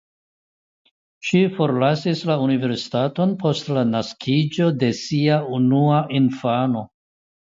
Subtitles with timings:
[1.27, 6.83] Ŝi forlasis la universitaton post la naskiĝo de sia unua infano.